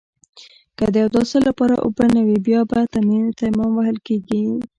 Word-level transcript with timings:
که 0.77 0.85
د 0.93 0.95
اوداسه 1.05 1.37
لپاره 1.47 1.75
اوبه 1.85 2.05
نه 2.15 2.21
وي 2.27 2.37
بيا 2.47 2.61
به 2.69 2.79
تيمم 3.39 3.71
وهل 3.75 3.97
کېده. 4.05 4.41